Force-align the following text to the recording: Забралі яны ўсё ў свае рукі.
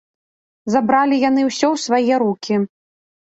Забралі 0.75 1.19
яны 1.29 1.41
ўсё 1.49 1.67
ў 1.67 1.77
свае 1.85 2.15
рукі. 2.27 2.59